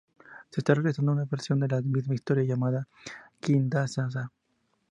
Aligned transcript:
Se 0.49 0.61
está 0.61 0.73
realizando 0.73 1.11
una 1.11 1.25
versión 1.25 1.59
de 1.59 1.67
la 1.67 1.79
misma 1.79 2.15
historia, 2.15 2.43
llamada 2.43 2.87
"Kin-Dza-Dza-Dza! 3.39 4.31